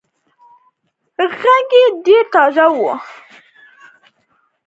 غږ 1.39 1.69
يې 1.81 1.85
ډېر 2.05 2.23
تازه 2.33 2.65
وو. 2.75 2.93